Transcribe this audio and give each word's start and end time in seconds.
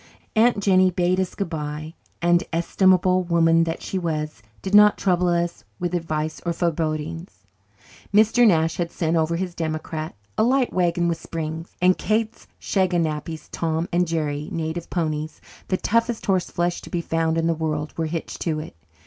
Aunt 0.35 0.59
Jennie 0.59 0.89
bade 0.89 1.19
us 1.19 1.35
goodbye 1.35 1.93
and, 2.23 2.43
estimable 2.51 3.21
woman 3.21 3.65
that 3.65 3.83
she 3.83 3.99
was, 3.99 4.41
did 4.63 4.73
not 4.73 4.97
trouble 4.97 5.27
us 5.27 5.63
with 5.77 5.93
advice 5.93 6.41
or 6.43 6.53
forebodings. 6.53 7.45
Mr. 8.11 8.47
Nash 8.47 8.77
had 8.77 8.89
sent 8.89 9.15
over 9.15 9.35
his 9.35 9.53
"democrat," 9.53 10.15
a 10.39 10.43
light 10.43 10.73
wagon 10.73 11.07
with 11.07 11.21
springs; 11.21 11.75
and 11.83 11.99
Kate's 11.99 12.47
"shaganappies," 12.59 13.47
Tom 13.51 13.87
and 13.93 14.07
Jerry 14.07 14.49
native 14.51 14.89
ponies, 14.89 15.39
the 15.67 15.77
toughest 15.77 16.25
horse 16.25 16.49
flesh 16.49 16.81
to 16.81 16.89
be 16.89 17.01
found 17.01 17.37
in 17.37 17.45
the 17.45 17.53
world 17.53 17.95
were 17.95 18.07
hitched 18.07 18.41
to 18.41 18.59
it. 18.59 18.75